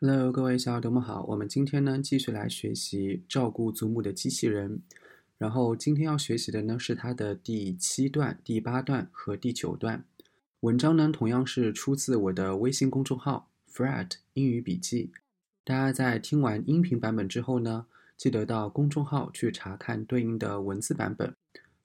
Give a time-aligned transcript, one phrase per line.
[0.00, 4.80] Hello，各位小耳朵们好，我们今天呢继续来学习照顾祖母的机器人。
[5.38, 10.04] 然后今天要学习的呢是它的第七段、第八段和第九段。
[10.60, 15.10] 文章呢同样是出自我的微信公众号 Fred 英语笔记。
[15.64, 17.86] 大家在听完音频版本之后呢，
[18.16, 21.34] 记得到公众号去查看对应的文字版本。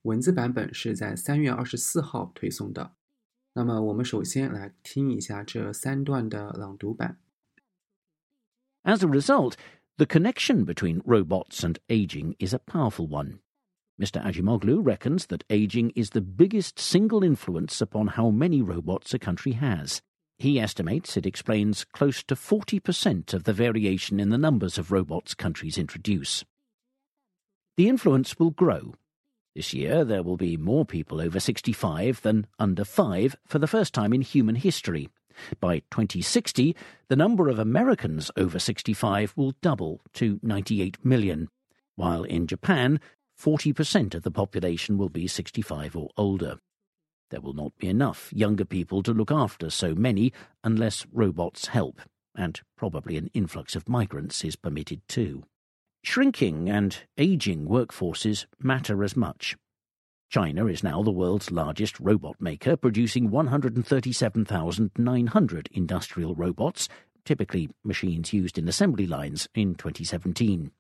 [0.04, 2.92] 文字版本是在三月二十四号推送的。
[3.54, 7.18] 那么我们首先来听一下这三段的朗读版。
[8.86, 9.56] As a result,
[9.98, 13.40] the connection between robots and aging is a powerful one.
[14.02, 14.22] Mr.
[14.26, 19.54] Ajimoglu reckons that aging is the biggest single influence upon how many robots a country
[19.54, 20.02] has.
[20.38, 25.34] He estimates it explains close to 40% of the variation in the numbers of robots
[25.34, 26.44] countries introduce.
[27.78, 28.96] The influence will grow.
[29.56, 33.94] This year, there will be more people over 65 than under 5 for the first
[33.94, 35.10] time in human history.
[35.60, 36.76] By 2060,
[37.08, 41.50] the number of Americans over 65 will double to 98 million,
[41.96, 43.00] while in Japan,
[43.40, 46.58] 40% of the population will be 65 or older.
[47.30, 50.32] There will not be enough younger people to look after so many
[50.64, 52.02] unless robots help,
[52.36, 55.44] and probably an influx of migrants is permitted too.
[56.04, 59.56] Shrinking and aging workforces matter as much.
[60.34, 66.90] China is now the world's largest robot maker, producing 137,900 industrial robots,
[67.24, 70.72] typically machines used in assembly lines, in 2017.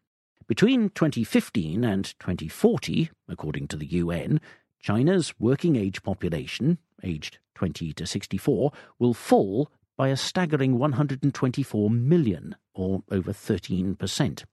[0.47, 4.41] Between 2015 and 2040, according to the UN,
[4.79, 12.55] China's working age population, aged 20 to 64, will fall by a staggering 124 million,
[12.73, 14.45] or over 13%.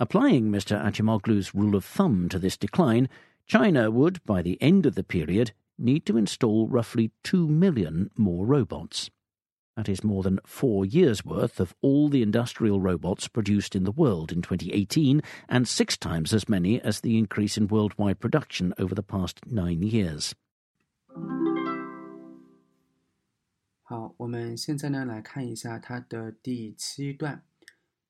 [0.00, 0.82] Applying Mr.
[0.82, 3.10] Achimoglu's rule of thumb to this decline,
[3.45, 8.45] China would, by the end of the period, need to install roughly 2 million more
[8.45, 9.09] robots.
[9.77, 13.91] That is more than four years' worth of all the industrial robots produced in the
[13.91, 18.93] world in 2018, and six times as many as the increase in worldwide production over
[18.93, 20.33] the past nine years.
[23.83, 27.43] 好，我们现在呢来看一下它的第七段。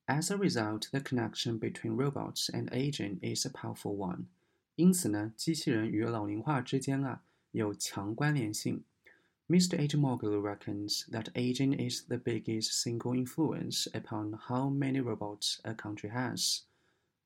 [0.08, 4.26] As a result, the connection between robots and aging is a powerful one.
[4.77, 8.85] 因此呢，机器人与老龄化之间啊有强关联性。
[9.49, 9.79] Mr.
[9.79, 9.97] H.
[9.97, 16.11] Mogul reckons that aging is the biggest single influence upon how many robots a country
[16.11, 16.61] has.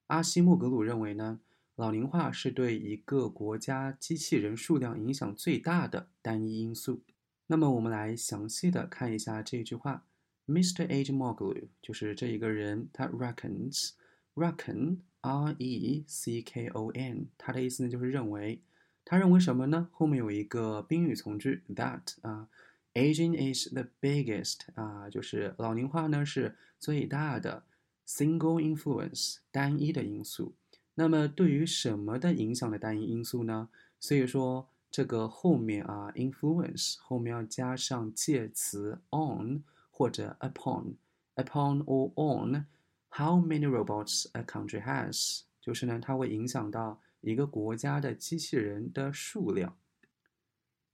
[0.07, 1.41] 阿西莫格鲁认为呢，
[1.77, 7.03] 老龄化是对一个国家机器人数量影响最大的单一因素。
[7.47, 10.05] 那么我们来详细的看一下这句话。
[10.47, 10.87] Mr.
[10.89, 11.13] H.
[11.13, 14.99] Mogul 就是这一个人，他 reckons，reckon。
[15.21, 18.61] R E C K O N，它的意思呢就是认为，
[19.05, 19.89] 他认为什么呢？
[19.93, 22.49] 后面有一个宾语从句 that 啊
[22.95, 27.65] ，aging is the biggest 啊，就是老龄化呢是最大的
[28.07, 30.55] single influence 单一的因素。
[30.95, 33.69] 那么对于什么的影响的单一因素呢？
[33.99, 42.67] 所以说这个后面啊 influence 后面要加上介词 on 或者 upon，upon or on。
[43.13, 45.43] How many robots a country has？
[45.61, 49.77] 就是呢，它会影响到一个国家的机器人的数量。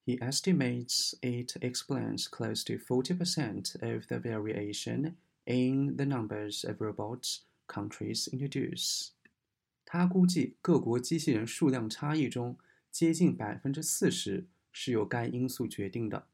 [0.05, 7.41] He estimates it explains close to 40% of the variation in the numbers of robots
[7.69, 9.11] countries introduce。
[9.85, 12.57] 他估计各国机器人数量差异中，
[12.91, 16.27] 接近百分之四十是由该因素决定的。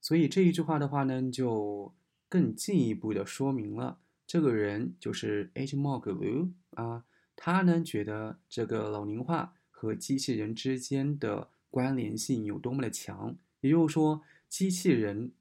[0.00, 1.94] 所以这一句话的话呢，就
[2.28, 3.98] 更进一步的说明了。
[4.26, 5.76] 这个人就是 H.
[5.76, 7.04] Moglu 啊，
[7.36, 15.32] 他呢觉得这个老龄化和机器人之间的关联性有多么的强，也就是说，机器人，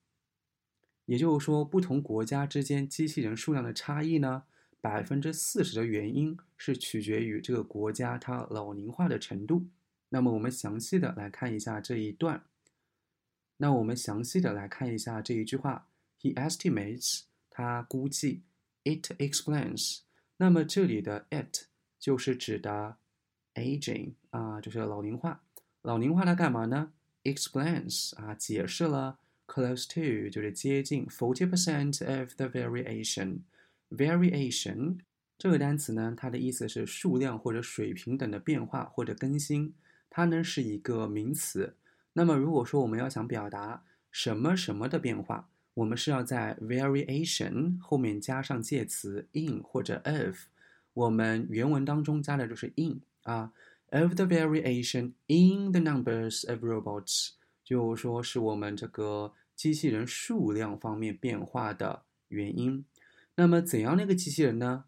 [1.05, 4.43] 也就是说，不同国家之间机器人数量的差异呢，
[4.81, 9.67] 百分之四十的原因是取决于这个国家它老龄化的程度。
[10.09, 12.43] 那么我们详细的来看一下这一段，
[13.57, 15.87] 那我们详细的来看一下这一句话
[16.19, 18.43] ，He estimates，他估计。
[18.83, 19.99] It explains，
[20.37, 21.67] 那么这里的 it
[21.99, 22.97] 就是指的
[23.55, 25.43] aging 啊，就是老龄化。
[25.81, 26.91] 老龄化它干嘛呢
[27.23, 29.19] ？Explains 啊，解释了。
[29.45, 33.39] Close to 就是接近 forty percent of the variation。
[33.89, 34.99] Variation
[35.37, 39.75] 这个单词呢，它的意思是数量或者水平等的变化或者更新，
[40.09, 41.75] 它呢是一个名词。
[42.13, 50.45] 那么如果说我们要想表达什么什么的变化，我们是要在 variation 后面加上介词 in 或者 of，
[50.93, 53.51] 我们原文当中加的就是 in 啊
[53.89, 57.31] ，of the variation in the numbers of robots，
[57.63, 62.85] 就说是我们这个机器人数量方面变化的原因。
[63.35, 64.85] 那么怎样的一个机器人呢？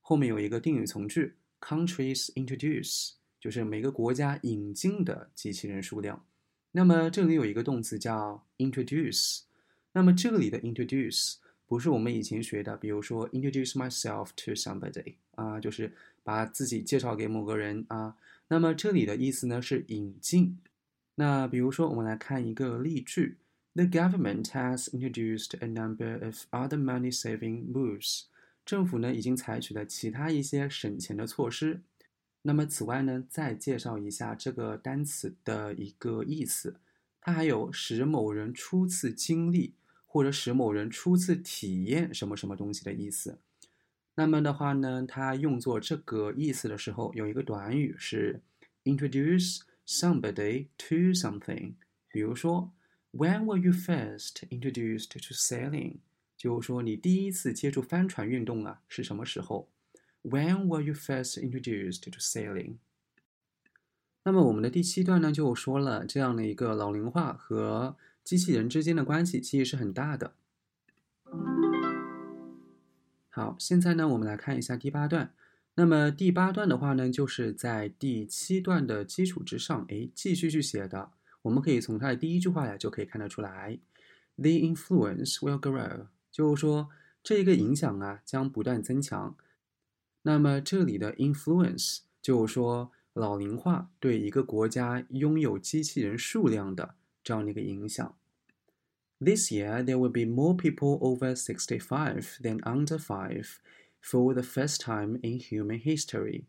[0.00, 6.24] 后面有一个定语从句，countries introduce，就是每个国家引进的机器人数量。
[6.70, 9.40] 那么这里有一个动词叫 introduce，
[9.98, 15.92] 那么这里的 introduce 不是我们以前学的，比如说 introduce myself to somebody 啊，就是
[16.22, 18.14] 把自己介绍给某个人啊。
[18.46, 20.56] 那么这里的意思呢是引进。
[21.16, 23.38] 那比如说我们来看一个例句
[23.74, 28.26] ：The government has introduced a number of other money-saving moves。
[28.64, 31.80] 政府呢已经采取了其他一些省钱的措施。
[32.42, 36.76] 那么此外呢，再介绍一下这个单词的一个意思，
[37.20, 39.74] 它还有使某人初次经历
[40.08, 43.38] 或者使某人初次体验什么什么东西的意思。
[44.14, 48.40] 那么的话呢，它用作这个意思的时候，有一个短语是
[48.84, 51.74] introduce somebody to something。
[52.08, 52.72] 比如说
[53.12, 55.98] ，When were you first introduced to sailing？
[56.36, 59.68] 就是说你第一次接触帆船运动啊是什么时候
[60.22, 62.78] ？When were you first introduced to sailing？
[64.24, 67.96] 那么我们的第七段呢，就说了这样的一个老龄化和
[68.28, 70.34] 机器人之间的关系其实是很大的。
[73.30, 75.32] 好，现在呢，我们来看一下第八段。
[75.76, 81.10] 那么第八段的话呢，就是在第七段的基础之上，哎，继续去写的。
[81.40, 83.78] 我们可以从它的第一句话呀，就可以看得出来
[84.36, 86.90] ，The influence will grow，就是说
[87.22, 89.34] 这一个影响啊，将不断增强。
[90.20, 96.94] 那么这里的 influence 就是说老龄化对一个国家拥有机器人数量的
[97.24, 98.14] 这样的一个影响。
[99.20, 103.58] This year there will be more people over 65 than under 5
[104.00, 106.44] for the first time in human history。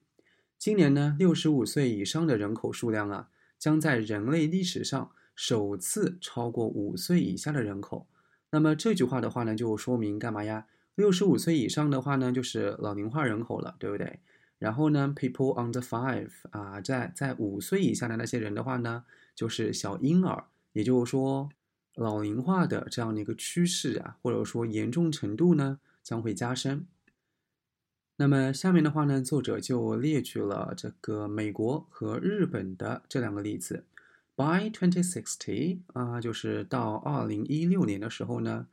[0.57, 8.07] 今年呢，六十五岁以上的人口数量啊，将在人类历史上首次超过五岁以下的人口。
[8.51, 10.68] 那么这句话的话呢，就说明干嘛呀？
[10.94, 14.19] 六十五岁以上的话呢，就是老龄化人口了，对不对？
[14.60, 20.44] 然后呢，people under five 啊，在在五岁以下的那些人的话呢，就是小婴儿。
[20.74, 21.50] 也就是说，
[22.00, 26.86] 老龄化的这样的一个趋势啊，或者说严重程度呢，将会加深。
[28.16, 33.84] 那么下面的话呢，作者就列举了这个美国和日本的这两个例子。
[34.36, 38.68] By 2060啊，就是到二零一六年的时候呢。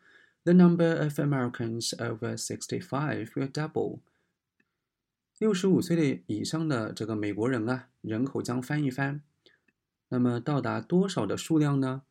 [0.44, 3.98] The number of Americans over sixty-five will double.
[5.38, 9.22] 六十五岁的以上的这个美国人啊，人口将翻一番。
[10.08, 12.02] 那么到达多少的数量呢？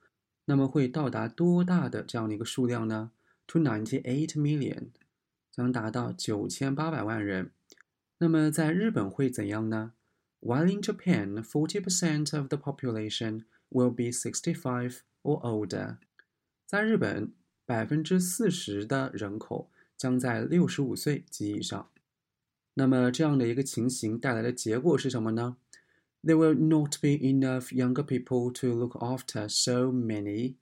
[0.45, 3.12] 那么会到达多大的这样的一个数量呢
[3.47, 4.89] ？To ninety-eight million，
[5.51, 7.51] 将达到九千八百万人。
[8.18, 9.94] 那么在日本会怎样呢
[10.42, 15.97] ？While in Japan, forty percent of the population will be sixty-five or older.
[16.65, 17.33] 在日本。
[17.68, 21.89] 百分之四十的人口将在六十五岁及以上。
[22.75, 25.57] 那么这样的一个情形带来的结果是什么呢
[26.25, 30.56] ？There will not be enough younger people to look after so many。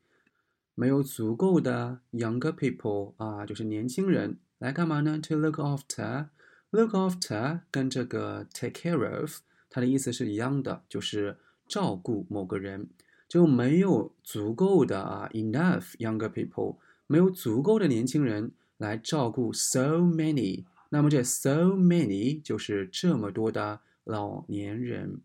[0.74, 5.18] 没有足够的 younger people 啊，就是年轻人来干嘛呢？
[5.20, 12.88] To look after，look after 跟这个 take care of 它的意思是一样的，就是照顾某个人，
[13.28, 16.76] 就没有足够的啊 enough younger people。
[17.08, 25.20] 没有足够的年轻人来照顾 so many，那么这 so many 就是这么多的老年人。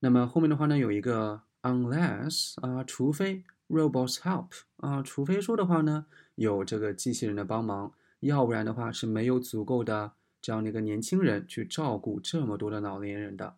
[0.00, 10.12] 那么后面的话呢，有一个 unless 啊，除非 robots help 啊，除非说的话呢，有这个机器人的帮忙，要不然的话是没有足够的
[10.42, 13.56] 这样的一个年轻人去照顾这么多的老年人的。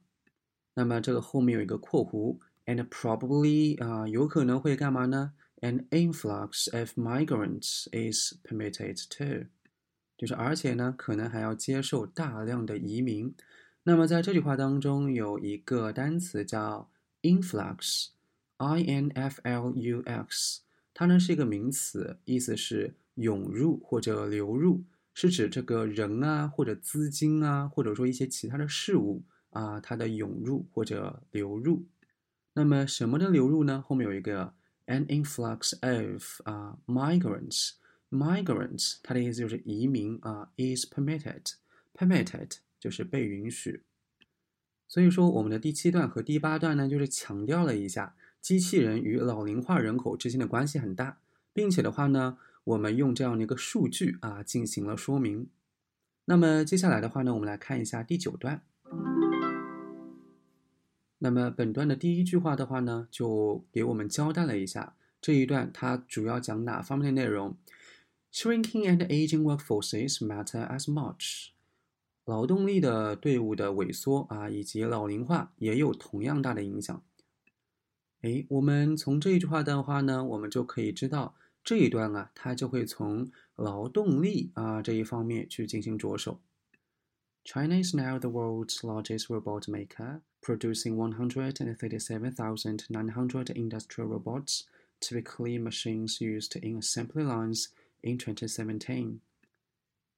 [0.74, 9.48] 那么这个后面有一个括弧，and probably 啊，有可能会干嘛呢？An influx of migrants is permitted to，
[10.16, 13.34] 就是而且呢，可能还要接受大量的移民。
[13.88, 16.90] 那么在这句话当中有一个单词叫
[17.22, 20.60] influx，i n f l u x，
[20.92, 31.86] 它呢是一个名词，意思是涌入或者流入，是指这个人啊或者资金啊，或者说一些其他的事物啊，它的涌入或者流入。
[32.52, 33.82] 那么什么的流入呢？
[33.88, 34.52] 后面有一个。
[34.86, 43.82] An influx of 啊 migrants，migrants 它的意思就是移民啊，is permitted，permitted 就是被允许。
[44.86, 51.18] 所以说，我们的第七段和第八段呢，就是强调了一下机器人与老龄化人口之间的关系很大，
[51.52, 55.48] 并且的话呢，我们用这样的一个数据啊进行了说明。
[56.24, 58.62] 那么接下来的话呢，我们来看一下第九段。
[61.18, 67.56] 那么本段的第一句话的话呢，就给我们交代了一下这一段它主要讲哪方面的内容。
[68.32, 71.48] Shrinking and aging workforces matter as much。
[72.27, 77.03] 劳动力的队伍的萎缩啊，以及老龄化也有同样大的影响。
[78.21, 86.39] 哎，我们从这一句话的话呢，我们就可以知道这一段啊，它就会从劳动力啊这一方面去进行着手。
[87.43, 94.63] China is now the world's largest robot maker, producing 137,900 industrial robots,
[95.01, 97.67] typically machines used in assembly lines
[98.01, 99.19] in 2017.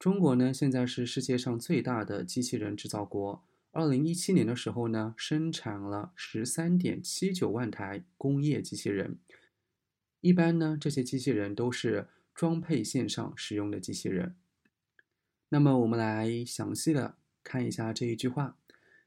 [0.00, 3.44] 中国呢，现在是世界上最大的机器人制造国。
[3.70, 9.18] 二零一七年的时候呢，生产了十三点七九万台工业机器人。
[10.22, 14.36] 一般呢，这些机器人都是装配线上使用的机器人。
[15.50, 18.56] 那么，我们来详细的看一下这一句话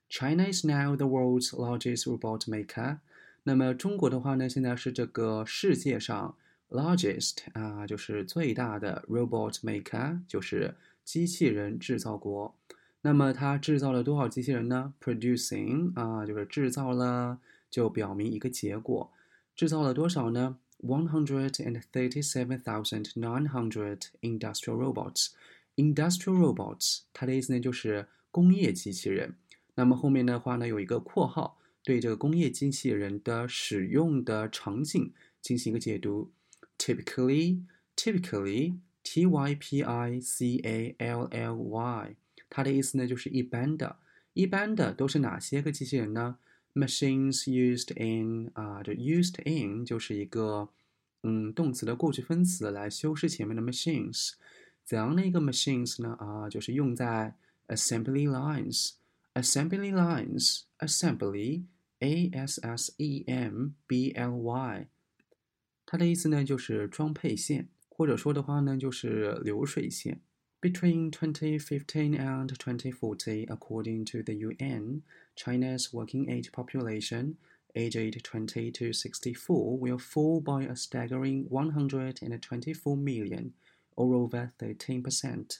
[0.07, 2.99] ：China is now the world's largest robot maker。
[3.41, 6.37] 那么，中国的话呢，现在是这个世界上。
[6.73, 12.55] Largest 啊，就是最大的 robot maker，就是机器人制造国。
[13.01, 17.37] 那么它制造了多少机器人呢？Producing 啊，就是制造了，
[17.69, 19.11] 就表明一个结果。
[19.55, 25.27] 制造了多少呢？One hundred and thirty-seven thousand nine hundred industrial robots.
[25.75, 29.35] Industrial robots，它的意思呢就是工业机器人。
[29.75, 36.31] 那么后面的话呢有一个括号，对这个工业机器人的使用的场景进行一个解读。
[36.82, 37.62] typically,
[37.96, 42.16] typically, t y p i c a l l y，
[42.50, 43.96] 它的意思呢就是一般的，
[44.34, 46.38] 一般的都是哪些个机器人呢？
[46.74, 50.68] Machines used in 啊，这 used in 就是一个
[51.22, 54.34] 嗯动词的过去分词来修饰前面的 machines。
[54.84, 56.14] 怎样的一个 machines 呢？
[56.20, 57.34] 啊，就是用在
[57.66, 64.86] assembly lines，assembly lines，assembly，a s s e m b l y。
[65.92, 70.20] 它的意思呢，就是装配线，或者说的话呢，就是流水线。
[70.60, 75.02] Between 2015 and 2040, according to the UN,
[75.36, 77.36] China's working age population,
[77.74, 83.52] aged 20 to 64, will fall by a staggering 124 million,
[83.94, 85.58] or over 13%.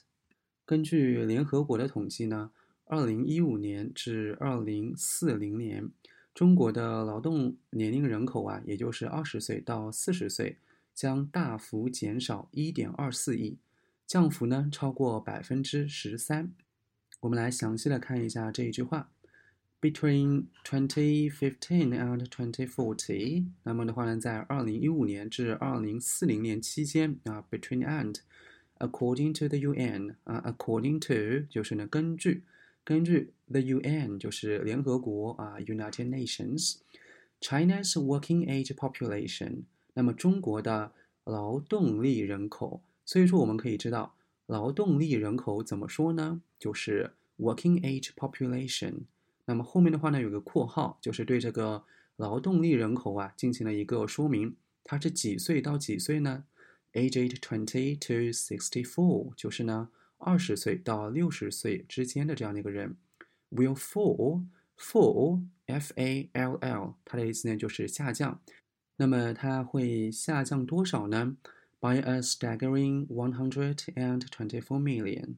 [0.67, 2.50] 根据联合国的统计呢，
[2.85, 5.90] 二零一五年至二零四零年。
[6.34, 10.58] 中国的劳动年龄人口啊，也就是二十岁到四十岁，
[10.94, 13.60] 将大幅减少一点二四亿，
[14.08, 16.52] 降幅呢超过百分之十三。
[17.20, 19.12] 我们来详细的看一下这一句话
[19.80, 32.44] ：Between twenty fifteen and twenty forty，那么的话呢，在二零一五年至二零四零年期间啊，Between and，according to the UN 啊，according to 就是呢根据。
[32.86, 39.63] 根据 the UN 就是联合国啊，United Nations，China's working age population，
[39.94, 40.92] 那么中国的
[41.24, 44.16] 劳动力人口，所以说我们可以知道
[44.48, 46.42] 劳动力人口怎么说呢？
[46.60, 49.04] 就是 working age population。
[49.46, 51.86] 那么后面的话呢，有个括号，就是对这个
[52.18, 56.44] 劳动力人口啊进行了一个说明，它是几岁到几岁呢
[56.92, 59.90] ？Aged twenty to sixty-four，就是呢。
[60.24, 62.98] 二十岁到六十岁之间的这样的一个人
[63.51, 64.46] ，will fall
[64.77, 68.42] fall f a l l，它的意思呢就是下降。
[68.98, 71.38] 那么它会下降多少呢
[71.80, 75.36] ？By a staggering one hundred and twenty-four million，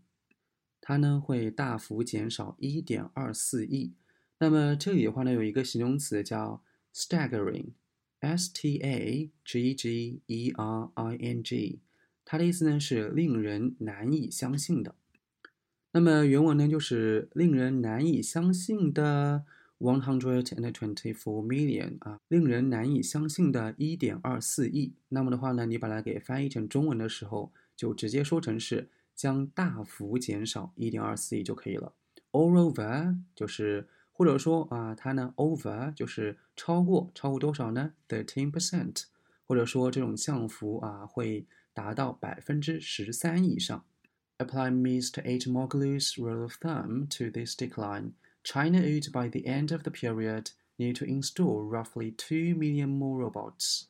[0.82, 3.94] 它呢会大幅减少一点二四亿。
[4.40, 6.62] 那么这里的话呢有一个形容词叫
[6.94, 11.85] staggering，s t a g g e r i n g。
[12.26, 14.96] 它的意思呢是令人难以相信的。
[15.92, 19.46] 那么原文呢就是令人难以相信的
[19.80, 24.96] one hundred and twenty-four million 啊，令人难以相信的一点二四亿。
[25.10, 31.94] 那么的话呢，你把它给翻译成中文的时候，就直接说成是将大幅减少一点二四亿就可以了。
[32.32, 39.04] Over 就是或者说啊，它呢 over 就是超过，超过多少呢？thirteen percent，
[39.46, 41.46] 或者说这种降幅啊会。
[41.75, 43.85] 达到百分之十三以上。
[44.39, 45.23] Apply Mr.
[45.23, 48.13] Acemoglu's rule of thumb to this decline.
[48.43, 53.23] China would, by the end of the period, need to install roughly two million more
[53.23, 53.85] robots.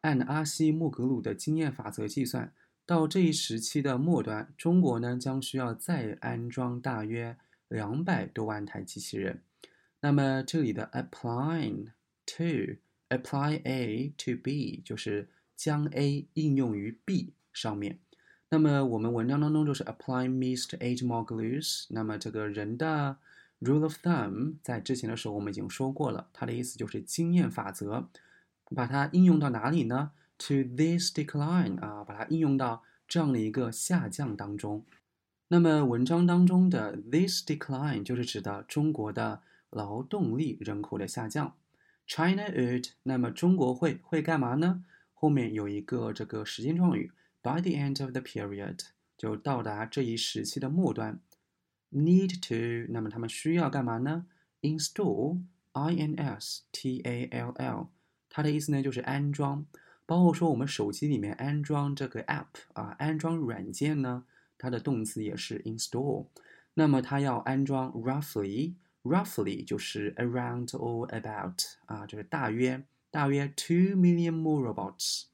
[0.00, 2.54] 按阿西莫格鲁的经验法则计算，
[2.86, 7.36] 到这一时期的末端，中国呢将需要再安装大约
[7.68, 9.42] 两百多万台机器人。
[10.00, 11.88] 那么这里的 applying
[12.24, 12.78] to
[13.10, 17.99] apply A to B 就是 将 A 应用于 B 上面，
[18.49, 20.77] 那么我们文章当中就是 apply Mr.
[20.77, 21.85] Acemoglu's。
[21.89, 23.17] 那么这个人的
[23.61, 28.09] rule of thumb 在之前的时候我们已经说过了，它的意思就是经验法则。
[28.75, 34.83] 把它应用到哪里呢？To this decline 啊，把它应用到这样的一个下降当中。
[35.49, 41.53] 那么文章当中的 this decline 就是指的中国的劳动力人口的下降。
[42.07, 44.83] China would，那么中国会会干嘛呢？
[45.23, 47.09] 后面有一个这个时间状语
[47.41, 48.79] ，by the end of the period，
[49.17, 51.17] 就到达这一时期的末端。
[51.93, 54.25] Need to，那么他们需要干嘛呢
[54.63, 57.87] ？Install，I N S T A L L，
[58.29, 59.65] 它的意思呢就是安装，
[60.05, 64.25] 包括说我们手机里面安装这个 app 啊，安装软件呢。
[64.57, 66.27] 它的动词也是 install，
[66.73, 75.25] 那么它要安装 roughly，roughly 就是 around or about 啊，就是大约大约 two million more robots。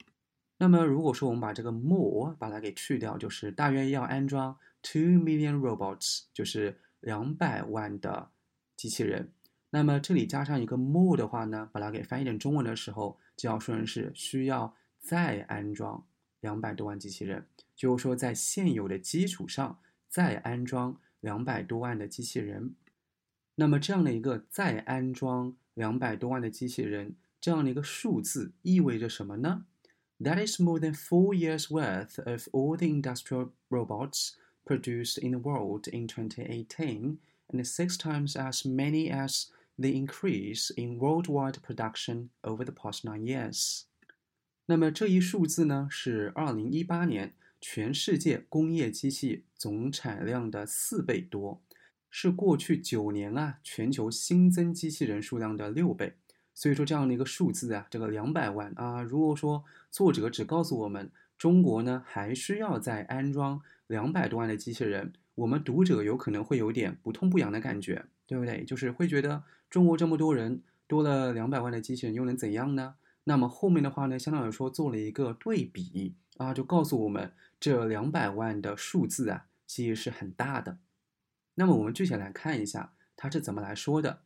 [0.58, 8.32] 那么如果说我们把这个 more 把它给去掉，就是大约要安装 two million robots，就是两百万的
[8.76, 9.32] 机器人。
[9.70, 16.06] 那么这里加上一个 more 的话呢，把它给翻译成中文的时候，就要说成是需要再安装
[16.42, 17.48] 两百多万机器人。
[17.78, 22.76] 就是说，在现有的基础上再安装两百多万的机器人，
[23.56, 29.66] 那么这样的一个再安装两百多万的机器人这样的一个数字意味着什么呢
[30.20, 34.32] ？That is more than four years' worth of all the industrial robots
[34.66, 37.18] produced in the world in 2018,
[37.48, 43.24] and six times as many as the increase in worldwide production over the past nine
[43.24, 43.84] years.
[44.66, 47.36] 那么这一数字呢，是二零一八年。
[47.62, 51.62] 全世界工业机器总产量的四倍多，
[52.10, 56.14] 是过去九年啊全球新增机器人数量的六倍。
[56.60, 68.66] 所以说这样的一个数字啊，这个两百万啊，如果说作者只告诉我们中国呢还需要再安装两百多万的机器人，我们读者有可能会有点不痛不痒的感觉，对不对？
[68.66, 72.96] 就是会觉得中国这么多人，多了两百万的机器人又能怎样呢？
[73.24, 77.32] 那么后面的话呢，相当于说做了一个对比啊，就告诉我们。
[77.60, 80.78] 这两百万的数字啊，其实是很大的。
[81.56, 84.22] 那么我们具体来看一下，它是怎么来说的。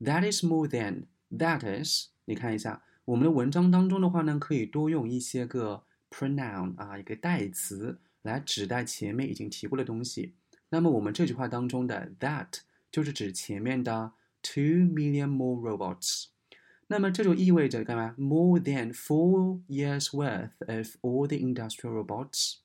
[0.00, 2.08] That is more than that is。
[2.26, 10.34] 你看一下，我们的文章当中的话呢，可以多用一些个 pronoun 啊，一个代词来指代前面已经提过的东西。
[10.70, 12.60] 那么我们这句话当中的 that
[12.92, 14.12] 就是指前面的
[14.42, 16.26] two million more robots。
[16.88, 22.56] 那么这就意味着干嘛？More than four years worth of all the industrial robots。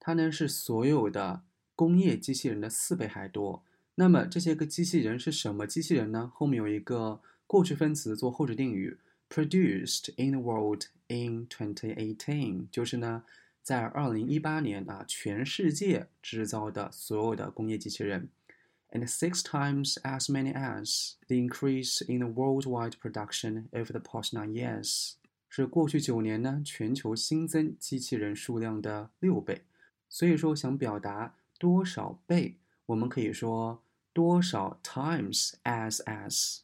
[0.00, 1.42] 它呢是所有的
[1.74, 3.62] 工业机器人的四倍还多。
[3.96, 6.30] 那么这些个机器人是什么机器人呢？
[6.34, 8.98] 后面有一个过去分词做后置定语
[9.30, 13.24] ，produced in the world in 2018，就是呢
[13.62, 18.28] 在二零一八年啊全世界制造的所有的工业机器人
[18.90, 24.50] ，and six times as many as the increase in the worldwide production over the past nine
[24.50, 25.14] years，
[25.48, 29.62] 是过去九年呢全球新增机器人数量的六倍。
[30.10, 33.82] 所以说，想表达多少倍，我们可以说
[34.12, 36.60] 多少 times as as。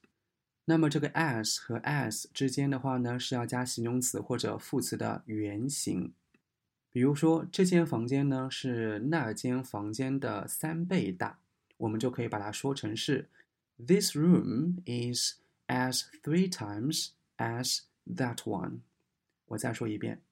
[0.66, 6.12] 那么这个 as 和 as 之间的话呢，是要加形容词或者副词的原形。
[6.90, 11.40] 比如说，这间房间呢是那间房间的三倍大，
[11.76, 13.28] 我们就可以把它说成是
[13.76, 15.34] This room is
[15.66, 18.82] as three times as that one。
[19.46, 20.22] 我再说一遍。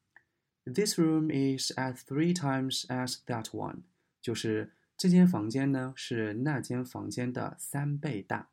[0.65, 3.81] This room is as three times as that one，
[4.21, 8.52] 就是这间房间呢是那间房间的三倍大。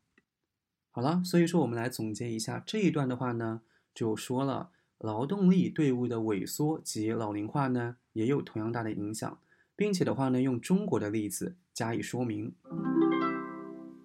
[0.90, 3.62] 好了，所以说我们来总结一下这一段的话呢，
[3.94, 9.38] 就说了劳动力队伍的萎缩及老龄化呢也有同样大的影响，
[9.74, 12.54] 并且的话呢用中国的例子加以说明。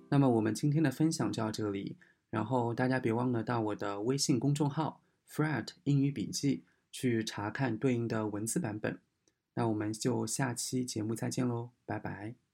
[0.09, 1.97] 那么我们今天的分享就到这里，
[2.29, 6.63] 然后大家别忘了到我的微信公众号 Fred 英语笔记。
[6.97, 9.01] 去查看对应的文字版本，
[9.55, 12.44] 那我们就下期节目再见喽，拜拜。